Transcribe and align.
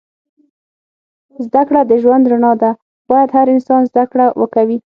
زده 1.45 1.61
کړه 1.67 1.81
د 1.85 1.91
ژوند 2.03 2.23
رڼا 2.31 2.53
ده. 2.61 2.71
باید 3.09 3.29
هر 3.37 3.47
انسان 3.55 3.81
زده 3.89 4.03
کړه 4.11 4.25
وه 4.39 4.47
کوی 4.55 4.77